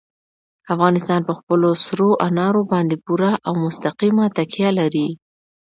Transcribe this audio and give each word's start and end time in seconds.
افغانستان 0.73 1.21
په 1.27 1.33
خپلو 1.39 1.69
سرو 1.85 2.09
انارو 2.27 2.61
باندې 2.71 2.95
پوره 3.05 3.31
او 3.47 3.53
مستقیمه 3.65 4.25
تکیه 4.37 4.69
لري. 4.79 5.07